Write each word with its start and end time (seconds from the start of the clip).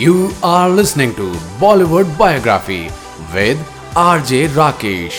You 0.00 0.30
are 0.44 0.70
listening 0.70 1.14
to 1.14 1.24
Bollywood 1.60 2.06
Biography 2.18 2.90
with 3.34 3.58
RJ 3.94 4.46
Rakesh. 4.48 5.18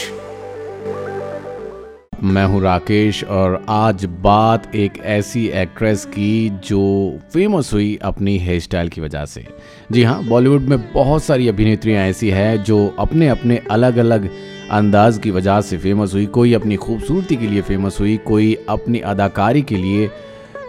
मैं 2.23 2.45
हूँ 2.45 2.61
राकेश 2.61 3.23
और 3.23 3.65
आज 3.69 4.05
बात 4.05 4.75
एक 4.75 4.93
ऐसी 4.97 5.47
एक्ट्रेस 5.47 6.05
की 6.05 6.49
जो 6.49 7.19
फ़ेमस 7.33 7.73
हुई 7.73 7.99
अपनी 8.01 8.37
हेयर 8.37 8.59
स्टाइल 8.59 8.89
की 8.89 9.01
वजह 9.01 9.25
से 9.25 9.45
जी 9.91 10.03
हाँ 10.03 10.23
बॉलीवुड 10.23 10.61
में 10.61 10.93
बहुत 10.93 11.23
सारी 11.23 11.47
अभिनेत्रियाँ 11.47 12.07
ऐसी 12.07 12.29
हैं 12.29 12.63
जो 12.63 12.95
अपने 12.99 13.27
अपने 13.27 13.61
अलग 13.71 13.97
अलग 13.97 14.29
अंदाज 14.71 15.17
की 15.17 15.31
वजह 15.31 15.61
से 15.61 15.77
फ़ेमस 15.77 16.13
हुई 16.13 16.25
कोई 16.25 16.53
अपनी 16.53 16.75
खूबसूरती 16.75 17.35
के 17.35 17.47
लिए 17.47 17.61
फ़ेमस 17.61 17.97
हुई, 17.99 18.17
कोई 18.17 18.57
अपनी 18.69 18.99
अदाकारी 18.99 19.61
के 19.61 19.75
लिए, 19.75 20.09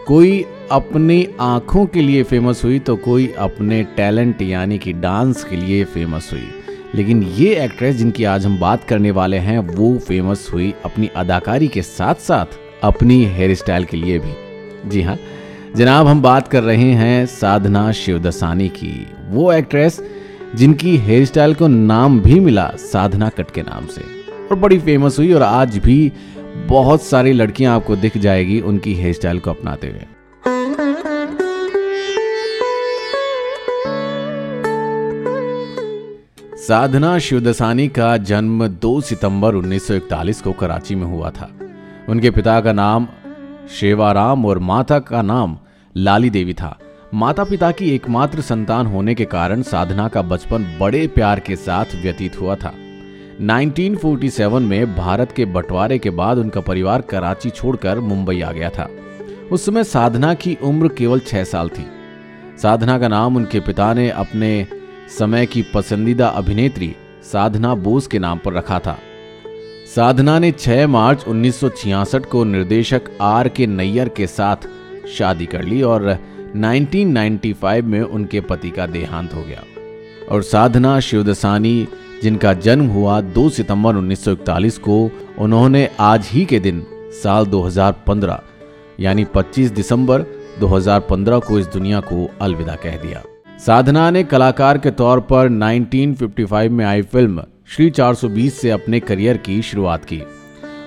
कोई 0.06 0.44
अपनी 0.72 1.26
आँखों 1.40 1.84
के 1.86 2.02
लिए 2.02 2.22
फ़ेमस 2.22 2.64
हुई 2.64 2.78
तो 2.78 2.94
कोई 2.96 3.26
अपने 3.38 3.82
टैलेंट 3.96 4.40
यानी 4.42 4.78
कि 4.78 4.92
डांस 4.92 5.42
के 5.44 5.56
लिए 5.56 5.84
फ़ेमस 5.84 6.30
हुई। 6.32 6.46
लेकिन 6.94 7.22
ये 7.22 7.54
एक्ट्रेस 7.64 7.96
जिनकी 7.96 8.24
आज 8.24 8.46
हम 8.46 8.58
बात 8.58 8.84
करने 8.84 9.10
वाले 9.10 9.36
हैं, 9.36 9.58
वो 9.58 9.98
फ़ेमस 9.98 10.48
हुई 10.52 10.72
अपनी 10.84 11.10
अदाकारी 11.16 11.68
के 11.68 11.82
साथ 11.82 12.14
साथ 12.14 12.58
अपनी 12.82 13.24
हेयर 13.24 13.54
स्टाइल 13.54 13.84
के 13.84 13.96
लिए 13.96 14.18
भी। 14.18 14.32
जी 14.90 15.02
हाँ 15.02 15.18
जनाब 15.76 16.06
हम 16.06 16.22
बात 16.22 16.48
कर 16.48 16.62
रहे 16.62 16.90
हैं 16.92 17.26
साधना 17.26 17.90
शिवदसानी 17.92 18.68
की। 18.68 19.06
वो 19.28 19.52
एक्ट्रेस 19.52 20.00
जिनकी 20.54 20.96
हेयर 20.96 21.24
स्टाइल 21.24 21.54
को 21.54 21.68
नाम 21.68 22.20
भी 22.20 22.40
मिला 22.40 22.70
साधना 22.78 23.28
कट 23.28 23.50
के 23.50 23.62
नाम 23.62 23.86
से। 23.86 24.04
और 24.50 24.56
बड़ी 24.56 24.78
फ़ेमस 24.78 25.18
हुई 25.18 25.32
और 25.32 25.42
आज 25.42 25.78
भी 25.78 26.12
बहुत 26.66 27.02
सारी 27.02 27.32
लड़कियाँ 27.32 27.76
आपको 27.76 27.96
दिख 27.96 28.18
जाएगी 28.18 28.60
उनकी 28.60 28.94
हेयर 28.94 29.12
स्टाइल 29.12 29.38
को 29.38 29.50
अपनाते 29.50 29.86
हुए। 29.86 30.06
साधना 36.68 37.18
शिवदसानी 37.18 37.88
का 37.88 38.16
जन्म 38.16 38.68
2 38.68 39.00
सितंबर 39.00 39.54
1941 39.54 40.40
को 40.40 40.52
कराची 40.52 40.94
में 40.94 41.06
हुआ 41.06 41.30
था। 41.30 41.50
उनके 42.08 42.30
पिता 42.30 42.60
का 42.60 42.72
नाम 42.72 43.08
शेवाराम 43.80 44.46
और 44.46 44.58
माता 44.58 44.98
का 44.98 45.22
नाम 45.22 45.58
लाली 45.96 46.30
देवी 46.30 46.54
था। 46.54 46.78
माता 47.14 47.44
पिता 47.44 47.70
की 47.70 47.90
एकमात्र 47.90 48.40
संतान 48.40 48.86
होने 48.86 49.14
के 49.14 49.24
कारण 49.24 49.62
साधना 49.62 50.08
का 50.08 50.22
बचपन 50.22 50.78
बड़े 50.80 51.06
प्यार 51.06 51.40
के 51.40 51.56
साथ 51.56 51.84
व्यतीत 52.02 52.40
हुआ 52.40 52.54
था। 52.54 52.72
1947 53.40 54.62
में 54.62 54.96
भारत 54.96 55.32
के 55.32 55.44
बंटवारे 55.44 55.98
के 55.98 56.10
बाद 56.10 56.38
उनका 56.38 56.60
परिवार 56.60 57.00
कराची 57.00 57.50
छोड़कर 57.50 58.00
मुंबई 58.00 58.40
आ 58.40 58.52
गया 58.52 58.70
था। 58.70 58.88
उस 59.52 59.66
समय 59.66 59.84
साधना 59.84 60.34
की 60.34 60.58
उम्र 60.62 60.88
केवल 60.88 61.20
छह 61.20 61.44
साल 61.44 61.68
थी। 61.68 61.86
साधना 62.62 62.98
का 62.98 63.08
नाम 63.08 63.36
उनके 63.36 63.60
पिता 63.60 63.94
ने 63.94 64.10
अपने 64.10 64.66
समय 65.08 65.46
की 65.46 65.62
पसंदीदा 65.62 66.28
अभिनेत्री 66.28 66.96
साधना 67.22 67.74
बोस 67.74 68.06
के 68.06 68.18
नाम 68.18 68.38
पर 68.38 68.52
रखा 68.52 68.78
था। 68.78 68.98
साधना 69.96 70.38
ने 70.38 70.52
6 70.52 70.86
मार्च 70.86 71.24
1966 71.28 72.26
को 72.26 72.44
निर्देशक 72.44 73.02
आर 73.20 73.48
के 73.48 73.66
नैयर 73.66 74.08
के 74.08 74.26
साथ 74.26 74.56
शादी 75.18 75.46
कर 75.46 75.62
ली 75.62 75.82
और 75.82 76.18
1995 76.56 77.82
में 77.82 78.02
उनके 78.02 78.40
पति 78.40 78.70
का 78.70 78.86
देहांत 78.86 79.34
हो 79.34 79.42
गया। 79.42 79.62
और 80.30 80.42
साधना 80.42 81.00
शिवदसानी, 81.00 81.88
जिनका 82.22 82.54
जन्म 82.54 82.86
हुआ 82.86 83.20
2 83.20 83.50
सितंबर 83.50 83.96
1941 83.96 84.78
को, 84.78 85.10
उन्होंने 85.38 85.88
आज 86.00 86.28
ही 86.32 86.44
के 86.44 86.60
दिन 86.60 86.86
साल 87.22 87.46
2015 87.46 88.42
यानी 89.00 89.24
25 89.24 89.70
दिसंबर 89.70 90.22
2015 90.60 91.38
को 91.38 91.58
इस 91.58 91.66
दुनिया 91.66 92.00
को 92.00 92.30
अलविदा 92.40 92.74
कह 92.74 92.96
दिया। 92.96 93.22
साधना 93.66 94.10
ने 94.10 94.24
कलाकार 94.24 94.78
के 94.78 94.90
तौर 94.90 95.20
पर 95.20 95.48
1955 95.48 96.68
में 96.68 96.84
आई 96.84 97.02
फ़िल्म 97.02 97.42
श्री 97.66 97.90
420 97.90 98.50
से 98.50 98.70
अपने 98.70 99.00
करियर 99.00 99.36
की 99.36 99.62
शुरुआत 99.62 100.04
की। 100.04 100.22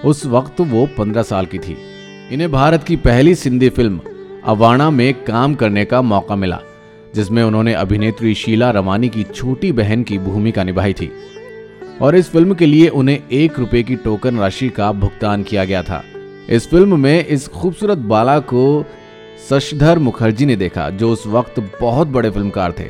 उस 0.05 0.25
वक्त 0.25 0.61
वो 0.61 0.88
15 0.97 1.23
साल 1.23 1.45
की 1.45 1.59
थी। 1.59 1.77
इन्हें 2.31 2.51
भारत 2.51 2.83
की 2.83 2.95
पहली 2.95 3.35
सिंधी 3.35 3.69
फ़िल्म 3.69 4.01
अवाना 4.45 4.89
में 4.89 5.13
काम 5.13 5.55
करने 5.55 5.85
का 5.85 6.01
मौका 6.01 6.35
मिला, 6.35 6.59
जिसमें 7.16 7.44
उन्होंने 7.44 7.73
अभिनेत्री 7.73 8.35
शीला 8.35 8.72
रमानी 8.72 9.09
की 9.09 9.23
छोटी 9.23 9.72
बहन 9.72 10.03
की 10.03 10.17
भूमिका 10.17 10.63
निभाई 10.63 10.94
थी। 10.94 11.11
और 12.01 12.16
इस 12.16 12.29
फ़िल्म 12.29 12.53
के 12.53 12.66
लिए 12.66 12.88
उन्हें 12.88 13.19
एक 13.31 13.59
रुपए 13.59 13.83
की 13.83 13.95
टोकन 13.95 14.38
राशि 14.38 14.69
का 14.69 14.91
भुगतान 14.91 15.44
किया 15.44 15.66
गया 15.66 15.83
था। 15.83 16.03
इस 16.49 16.69
फ़िल्म 16.69 16.99
में 16.99 17.25
इस 17.25 17.47
खूबसूरत 17.47 17.97
बाला 17.97 18.39
को 18.39 18.85
शशधर 19.40 20.00
मुखर्जी 20.00 20.46
ने 20.46 20.56
देखा, 20.56 20.90
जो 20.90 21.12
उस 21.12 21.25
वक्त 21.28 21.59
बहुत 21.81 22.07
बड़े 22.07 22.29
फिल्मकार 22.29 22.72
थे। 22.72 22.90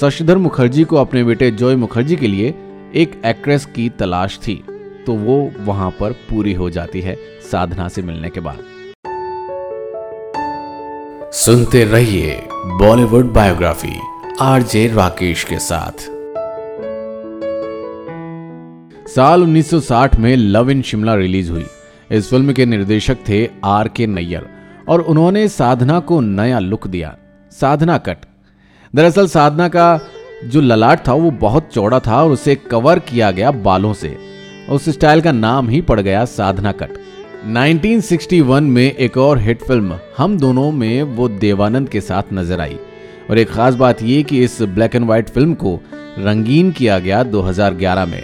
शशधर 0.00 0.36
मुखर्जी 0.36 0.84
को 0.84 0.96
अपने 0.96 1.24
बेटे 1.24 1.50
जॉय 1.50 1.76
मुखर्जी 1.76 2.16
के 2.16 2.26
लिए 2.26 2.54
एक 2.94 3.20
एक्ट्रेस 3.26 3.64
की 3.66 3.88
तलाश 3.88 4.38
थी 4.38 4.54
तो 5.06 5.14
वो 5.14 5.50
वहाँ 5.60 5.90
पर 5.90 6.12
पूरी 6.28 6.52
हो 6.52 6.68
जाती 6.70 7.00
है 7.00 7.16
साधना 7.52 7.88
से 7.88 8.02
मिलने 8.02 8.30
के 8.30 8.40
बाद। 8.40 8.58
सुनते 11.34 11.84
रहिए 11.84 12.40
बॉलीवुड 12.52 13.32
बायोग्राफी, 13.32 13.94
आरजे 14.40 14.86
राकेश 14.86 15.44
के 15.44 15.58
साथ। 15.58 16.08
साल 19.08 19.42
1960 19.42 20.18
में 20.18 20.36
लव 20.36 20.70
इन 20.70 20.82
शिमला 20.82 21.14
रिलीज़ 21.14 21.50
हुई। 21.50 21.66
इस 22.10 22.30
फ़िल्म 22.30 22.52
के 22.52 22.66
निर्देशक 22.66 23.18
थे 23.28 23.48
आर 23.64 23.88
के 23.88 24.06
नैयर। 24.06 24.48
और 24.88 25.00
उन्होंने 25.00 25.48
साधना 25.48 26.00
को 26.00 26.20
नया 26.20 26.58
लुक 26.58 26.86
दिया। 26.86 27.16
साधना 27.50 27.98
कट। 27.98 28.16
दरअसल 28.94 29.26
साधना 29.26 29.68
का 29.68 30.00
जो 30.44 30.60
ललाट 30.60 31.08
था, 31.08 31.12
वो 31.12 31.30
बहुत 31.30 31.68
चौड़ा 31.74 32.00
था 32.00 32.24
और 32.24 32.30
उसे 32.30 32.54
कवर 32.54 32.98
किया 32.98 33.30
गया 33.30 33.50
बालों 33.50 33.94
से। 33.94 34.16
उस 34.70 34.88
स्टाइल 34.88 35.20
का 35.20 35.32
नाम 35.32 35.68
ही 35.68 35.80
पड़ 35.80 36.00
गया 36.00 36.24
साधना 36.24 36.72
कट। 36.72 36.90
1961 37.46 38.62
में 38.62 38.94
एक 38.94 39.18
और 39.18 39.38
हिट 39.38 39.62
फ़िल्म, 39.62 39.98
हम 40.18 40.38
दोनों 40.38 40.72
में 40.72 41.02
वो 41.02 41.28
देवानंद 41.28 41.88
के 41.88 42.00
साथ 42.00 42.22
नज़र 42.32 42.60
आई। 42.60 42.78
और 43.30 43.38
एक 43.38 43.50
खास 43.50 43.74
बात 43.74 44.02
ये 44.02 44.22
कि 44.22 44.42
इस 44.44 44.62
ब्लैक 44.62 44.94
एंड 44.94 45.06
व्हाइट 45.06 45.28
फ़िल्म 45.28 45.54
को 45.54 45.80
रंगीन 46.18 46.72
किया 46.72 46.98
गया 46.98 47.22
2011 47.22 48.06
में 48.06 48.22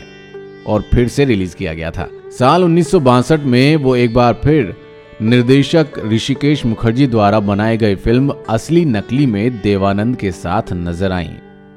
और 0.67 0.85
फिर 0.95 1.09
से 1.09 1.25
रिलीज़ 1.25 1.57
किया 1.57 1.75
गया 1.75 1.91
था। 1.91 2.09
साल 2.39 2.65
उन्नीस 2.65 2.91
सौ 2.91 3.01
बासठ 3.01 3.41
में 3.41 3.77
वो 3.77 3.97
एक 3.97 4.15
बार 4.15 4.41
फिर 4.45 4.77
निर्देशक 5.23 5.99
ऋषिकेश 6.07 6.65
मुखर्जी 6.67 7.07
द्वारा 7.07 7.39
बनाए 7.41 7.77
गए 7.77 7.95
फ़िल्म 7.95 8.35
असली 8.49 8.85
नकली 8.85 9.25
में 9.27 9.61
देवानंद 9.61 10.17
के 10.17 10.31
साथ 10.33 10.73
नज़र 10.73 11.13
आई। 11.13 11.31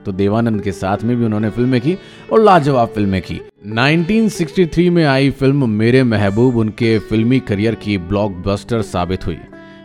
तो 0.06 0.12
देवानंद 0.12 0.62
के 0.62 0.72
साथ 0.72 1.04
में 1.04 1.16
भी 1.18 1.26
उन्होंने 1.26 1.50
फ़िल्में 1.50 1.80
की 1.82 1.98
और 2.32 2.44
लाजवाब 2.44 2.88
फ़िल्में 2.88 3.22
की। 3.22 3.40
1963 3.68 4.90
में 4.90 5.04
आई 5.06 5.30
फ़िल्म 5.30 5.70
मेरे 5.70 6.04
महबूब 6.04 6.58
उनके 6.58 6.98
फिल्मी 7.00 7.40
करियर 7.40 7.76
की 7.76 7.98
ब्लॉकबस्टर 7.98 8.82
साबित 8.82 9.26
हुई। 9.28 9.38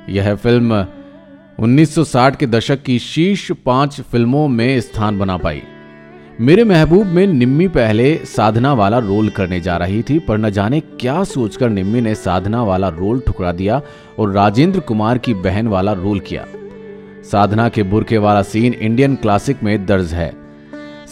यह 0.08 0.34
फ़िल्म 0.34 0.84
1960 1.60 2.36
के 2.36 2.46
दशक 2.46 2.82
की 2.82 2.98
शीर्ष 2.98 3.50
पाँच 3.66 4.00
फ़िल्मों 4.02 4.46
में 4.48 4.80
स्थान 4.80 5.18
बना 5.18 5.36
पाई। 5.36 5.62
मेरे 6.40 6.64
महबूब 6.64 7.06
में 7.06 7.26
निम्मी 7.26 7.68
पहले 7.68 8.16
साधना 8.16 8.72
वाला 8.74 8.98
रोल 8.98 9.28
करने 9.28 9.60
जा 9.60 9.76
रही 9.76 10.02
थी, 10.02 10.18
पर 10.18 10.38
न 10.38 10.50
जाने 10.50 10.80
क्या 10.80 11.24
सोचकर 11.24 11.70
निम्मी 11.70 12.00
ने 12.00 12.14
साधना 12.14 12.62
वाला 12.62 12.88
रोल 12.88 13.20
ठुकरा 13.20 13.52
दिया 13.52 13.82
और 14.18 14.32
राजेंद्र 14.32 14.80
कुमार 14.80 15.18
की 15.18 15.34
बहन 15.34 15.68
वाला 15.68 15.92
रोल 15.92 16.20
किया। 16.20 16.46
साधना 17.30 17.68
के 17.68 17.82
बुरके 17.82 18.18
वाला 18.18 18.42
सीन 18.42 18.74
इंडियन 18.74 19.14
क्लासिक 19.14 19.62
में 19.62 19.86
दर्ज 19.86 20.14
है। 20.14 20.32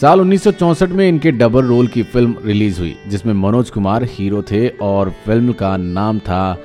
साल 0.01 0.21
1964 0.21 0.89
में 0.89 1.09
इनके 1.09 1.31
डबल 1.31 1.65
रोल 1.65 1.87
की 1.87 2.03
फ़िल्म 2.03 2.35
रिलीज़ 2.45 2.79
हुई, 2.79 2.95
जिसमें 3.07 3.33
मनोज 3.33 3.69
कुमार 3.69 4.03
हीरो 4.03 4.41
थे 4.41 4.67
और 4.67 5.09
फ़िल्म 5.09 5.53
का 5.53 5.77
नाम 5.77 6.19
था, 6.19 6.57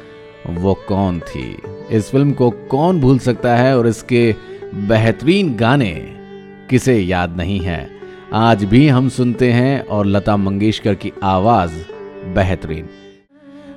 वो 0.48 0.74
कौन 0.74 1.20
थी? 1.20 1.56
इस 1.90 2.10
फ़िल्म 2.10 2.32
को 2.32 2.50
कौन 2.50 3.00
भूल 3.00 3.18
सकता 3.18 3.56
है 3.56 3.78
और 3.78 3.86
इसके 3.86 4.34
बेहतरीन 4.74 5.56
गाने 5.56 6.14
किसे 6.70 6.98
याद 6.98 7.36
नहीं 7.36 7.60
है? 7.60 7.99
आज 8.32 8.64
भी 8.64 8.88
हम 8.88 9.08
सुनते 9.08 9.52
हैं 9.52 9.86
और 9.86 10.06
लता 10.06 10.36
मंगेशकर 10.36 10.94
की 10.94 11.12
आवाज़ 11.22 11.70
बेहतरीन। 12.34 12.88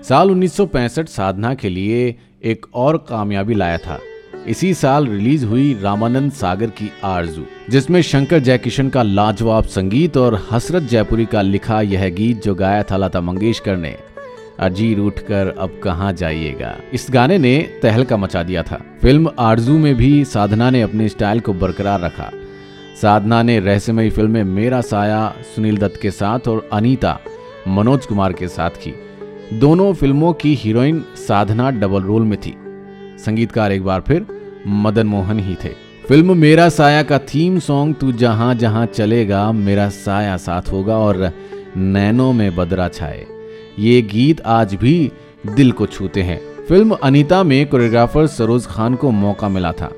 साल 0.03 0.31
1965 0.31 1.09
साधना 1.09 1.53
के 1.53 1.69
लिए 1.69 2.15
एक 2.43 2.65
और 2.73 2.97
कामयाबी 2.97 3.53
लाया 3.53 3.77
था। 3.77 3.99
इसी 4.47 4.73
साल 4.73 5.07
रिलीज़ 5.07 5.45
हुई 5.45 5.77
रामानंद 5.81 6.31
सागर 6.31 6.67
की 6.67 6.91
आरज़ू, 7.03 7.43
जिसमें 7.69 8.01
शंकर 8.01 8.39
जयकिशन 8.39 8.89
का 8.89 9.03
लाजवाब 9.03 9.63
संगीत 9.63 10.17
और 10.17 10.47
हसरत 10.51 10.83
जयपुरी 10.83 11.25
का 11.25 11.41
लिखा 11.41 11.81
यह 11.81 12.09
गीत 12.09 12.43
जो 12.43 12.55
गाया 12.55 12.83
था 12.83 12.97
लता 12.97 13.21
मंगेशकर 13.21 13.77
ने। 13.77 13.97
अजीर 14.59 14.99
उठकर 14.99 15.55
अब 15.59 15.81
कहाँ 15.83 16.13
जाइएगा? 16.13 16.75
इस 16.93 17.07
गाने 17.11 17.37
ने 17.37 17.79
तहलका 17.83 18.17
मचा 18.17 18.43
दिया 18.43 18.63
था। 18.63 18.81
फ़िल्म 19.01 19.31
आरज़ू 19.39 19.77
में 19.77 19.95
भी 19.95 20.25
साधना 20.25 20.69
ने 20.69 20.81
अपने 20.81 21.09
स्टाइल 21.09 21.39
को 21.39 21.53
बरकरार 21.53 22.01
रखा। 22.01 22.31
साधना 23.01 23.43
ने 23.43 23.59
रहस्यमयी 23.59 24.09
फ़िल्में 24.09 24.43
मेरा 24.43 24.81
साया, 24.81 25.35
सुनील 25.55 25.77
दत्त 25.77 26.01
के 26.01 26.11
साथ 26.11 26.47
और 26.47 26.69
अनीता, 26.73 27.19
मनोज 27.67 28.05
कुमार 28.05 28.33
के 28.33 28.47
साथ 28.47 28.69
की। 28.69 28.93
दोनों 29.59 29.93
फ़िल्मों 29.93 30.33
की 30.33 30.53
हीरोइन 30.55 31.03
साधना 31.15 31.69
डबल 31.71 32.01
रोल 32.01 32.21
में 32.21 32.39
थी। 32.39 32.55
संगीतकार 33.25 33.71
एक 33.71 33.83
बार 33.83 34.01
फिर 34.01 34.25
मदन 34.67 35.07
मोहन 35.07 35.39
ही 35.39 35.55
थे। 35.55 35.69
फ़िल्म 36.07 36.37
मेरा 36.37 36.69
साया 36.69 37.03
का 37.03 37.19
थीम 37.19 37.59
सॉन्ग 37.59 37.95
तू 37.95 38.11
जहाँ 38.11 38.55
जहाँ 38.55 38.85
चलेगा, 38.85 39.51
मेरा 39.51 39.89
साया 39.89 40.37
साथ 40.37 40.71
होगा 40.71 40.97
और 40.97 41.31
नैनो 41.77 42.31
में 42.31 42.55
बदरा 42.55 42.87
छाए। 42.87 43.25
ये 43.79 44.01
गीत 44.01 44.41
आज 44.41 44.75
भी 44.75 45.11
दिल 45.45 45.71
को 45.71 45.85
छूते 45.85 46.21
हैं। 46.21 46.39
फ़िल्म 46.67 46.97
अनीता 47.03 47.43
में 47.43 47.67
कोरियोग्राफर 47.69 48.27
सरोज 48.27 48.67
खान 48.67 48.95
को 48.95 49.11
मौका 49.11 49.49
मिला 49.49 49.71
था। 49.71 49.91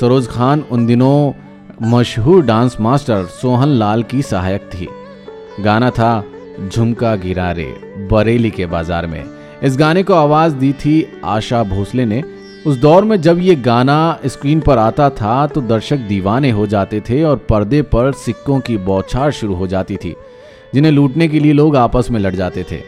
सरोज 0.00 0.28
खान 0.28 0.64
उन 0.70 0.86
दिनों 0.86 1.32
मशहूर 1.82 2.44
डांस 2.44 2.76
मास्टर 2.80 3.24
सोहन 3.32 3.68
लाल 3.68 4.02
की 4.02 4.20
सहायक 4.22 4.68
थी। 4.74 4.86
गाना 5.60 5.88
था 5.90 6.24
झुमका 6.68 7.14
गिरा 7.16 7.50
रे 7.52 7.64
बरेली 8.10 8.50
के 8.50 8.66
बाज़ार 8.66 9.06
में। 9.06 9.24
इस 9.62 9.76
गाने 9.76 10.02
को 10.02 10.14
आवाज़ 10.14 10.54
दी 10.54 10.72
थी 10.74 10.94
आशा 11.24 11.62
भोसले 11.64 12.04
ने। 12.04 12.22
उस 12.66 12.76
दौर 12.78 13.04
में 13.04 13.20
जब 13.20 13.38
ये 13.38 13.54
गाना 13.56 14.18
स्क्रीन 14.26 14.60
पर 14.60 14.78
आता 14.78 15.08
था 15.12 15.46
तो 15.46 15.60
दर्शक 15.62 16.06
दीवाने 16.08 16.50
हो 16.50 16.66
जाते 16.66 17.00
थे 17.00 17.22
और 17.22 17.36
पर्दे 17.48 17.80
पर 17.84 18.12
सिक्कों 18.16 18.58
की 18.60 18.76
बौछार 18.78 19.30
शुरू 19.30 19.54
हो 19.54 19.66
जाती 19.66 19.96
थी, 19.96 20.14
जिन्हें 20.74 20.92
लूटने 20.92 21.28
के 21.28 21.40
लिए 21.40 21.52
लोग 21.52 21.76
आपस 21.76 22.10
में 22.10 22.20
लड़ 22.20 22.34
जाते 22.34 22.64
थे। 22.70 22.80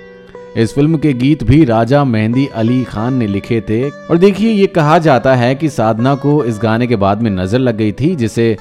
इस 0.57 0.75
फ़िल्म 0.75 0.99
के 0.99 1.13
गीत 1.15 1.43
भी 1.45 1.65
राजा 1.65 2.05
मेहंदी 2.05 2.47
अली 2.47 2.83
खान 2.85 3.15
ने 3.15 3.27
लिखे 3.27 3.61
थे। 3.61 3.83
और 3.83 4.19
देखिए, 4.19 4.51
ये 4.51 4.67
कहा 4.69 4.99
जाता 5.01 5.35
है 5.35 5.55
कि 5.55 5.69
साधना 5.71 6.15
को 6.17 6.43
इस 6.45 6.59
गाने 6.63 6.87
के 6.87 6.97
बाद 6.97 7.23
में 7.23 7.31
नज़र 7.33 7.59
लग 7.59 7.77
गई 7.77 7.93
थी, 7.93 8.15
जिसे 8.15 8.57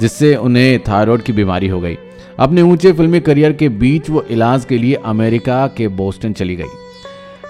जिससे 0.00 0.36
उन्हें 0.36 0.78
थायराइड 0.78 1.22
की 1.22 1.32
बीमारी 1.32 1.68
हो 1.68 1.80
गई। 1.80 1.98
अपने 2.38 2.62
ऊँचे 2.62 2.92
फिल्मी 2.92 3.20
करियर 3.20 3.52
के 3.52 3.68
बीच 3.68 4.10
वो 4.10 4.22
इलाज 4.30 4.64
के 4.64 4.78
लिए 4.78 4.94
अमेरिका 4.94 5.66
के 5.66 5.88
बोस्टन 5.88 6.32
चली 6.32 6.56
गई। 6.56 6.72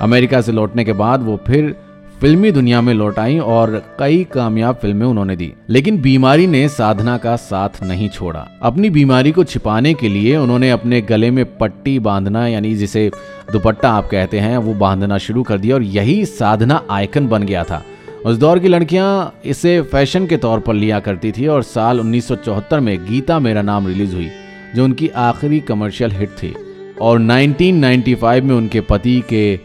अमेरिका 0.02 0.40
से 0.40 0.52
लौटने 0.52 0.84
के 0.84 0.92
बाद 0.92 1.22
वो 1.22 1.40
फिर 1.46 1.76
फिल्मी 2.20 2.50
दुनिया 2.50 2.80
में 2.80 2.94
लौट 2.94 3.18
आई 3.18 3.38
और 3.38 3.82
कई 3.98 4.24
कामयाब 4.24 4.74
फ़िल्में 4.74 5.06
उन्होंने 5.06 5.36
दी। 5.36 5.52
लेकिन 5.68 6.00
बीमारी 6.00 6.46
ने 6.46 6.68
साधना 6.68 7.18
का 7.18 7.36
साथ 7.36 7.68
नहीं 7.82 8.08
छोड़ा। 8.08 8.48
अपनी 8.62 8.90
बीमारी 8.90 9.32
को 9.32 9.44
छिपाने 9.44 9.94
के 9.94 10.08
लिए 10.08 10.36
उन्होंने 10.36 10.70
अपने 10.70 11.00
गले 11.00 11.30
में 11.30 11.58
पट्टी 11.58 11.98
बांधना, 11.98 12.46
यानी 12.46 12.74
जिसे 12.74 13.10
दुपट्टा 13.52 13.90
आप 13.90 14.08
कहते 14.10 14.38
हैं, 14.38 14.58
वो 14.58 14.74
बांधना 14.74 15.18
शुरू 15.18 15.42
कर 15.42 15.58
दिया 15.58 15.74
और 15.74 15.82
यही 15.82 16.24
साधना 16.24 16.82
आइकन 16.90 17.28
बन 17.28 17.42
गया 17.42 17.64
था। 17.64 17.82
उस 18.26 18.36
दौर 18.36 18.58
की 18.58 18.68
लड़कियाँ 18.68 19.40
इसे 19.44 19.82
फ़ैशन 19.82 20.26
के 20.26 20.36
तौर 20.36 20.60
पर 20.60 20.74
लिया 20.74 21.00
करती 21.00 21.32
थी 21.32 21.46
और 21.46 21.62
साल 21.62 22.00
1974 22.00 22.80
में 22.80 23.06
गीता 23.06 23.38
मेरा 23.38 23.62
नाम 23.62 23.86
रिलीज़ 23.86 24.14
हुई, 24.14 24.30
जो 24.76 24.84
उनकी 24.84 25.08
आखिरी 25.08 25.60
कमर्शियल 25.60 26.12
हिट 26.12 26.28
थी। 26.28 26.54
और 27.00 27.18
1995 27.18 28.42
में 28.42 28.54
उनके 28.54 28.80
पति 28.80 29.24
के 29.28 29.60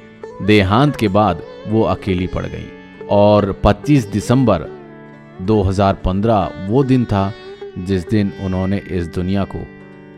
देहांत 0.46 0.96
के 0.96 1.08
बाद 1.08 1.42
वो 1.68 1.82
अकेली 1.84 2.28
पड़ 2.28 2.46
गई। 2.46 2.66
और 3.10 3.62
25 3.64 4.06
दिसंबर 4.06 4.66
2015 5.42 6.52
वो 6.68 6.84
दिन 6.84 7.06
था 7.06 7.34
जिस 7.78 8.10
दिन 8.10 8.34
उन्होंने 8.42 8.82
इस 8.92 9.08
दुनिया 9.08 9.44
को 9.44 9.68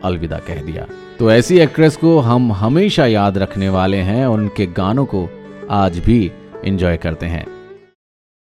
अलविदा 0.04 0.38
कह 0.38 0.62
दिया। 0.62 0.86
तो 1.18 1.32
ऐसी 1.32 1.58
एक्ट्रेस 1.58 1.96
को 1.96 2.18
हम 2.18 2.52
हमेशा 2.52 3.06
याद 3.06 3.38
रखने 3.38 3.68
वाले 3.68 3.96
हैं 3.96 4.26
और 4.26 4.38
उनके 4.38 4.66
गानों 4.66 5.04
को 5.04 5.28
आज 5.70 5.98
भी 5.98 6.32
इंजॉय 6.64 6.96
करते 6.96 7.26
हैं। 7.26 7.59